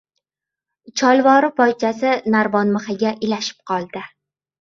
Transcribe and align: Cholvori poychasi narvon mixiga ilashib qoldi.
Cholvori 1.01 1.51
poychasi 1.61 2.13
narvon 2.37 2.73
mixiga 2.79 3.13
ilashib 3.29 3.61
qoldi. 3.73 4.03